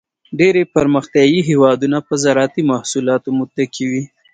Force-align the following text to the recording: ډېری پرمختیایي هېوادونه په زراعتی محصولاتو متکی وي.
ډېری 0.39 0.63
پرمختیایي 0.75 1.39
هېوادونه 1.49 1.97
په 2.07 2.13
زراعتی 2.23 2.61
محصولاتو 2.71 3.29
متکی 3.37 3.85
وي. 3.91 4.03